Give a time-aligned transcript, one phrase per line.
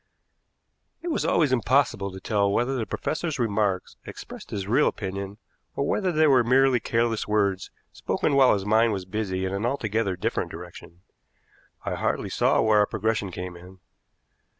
[1.03, 5.37] It was always impossible to tell whether the professor's remarks expressed his real opinion,
[5.75, 9.63] or whether they were merely careless words spoken while his mind was busy in an
[9.63, 11.01] altogether different direction.
[11.85, 13.79] I hardly saw where our progression came in.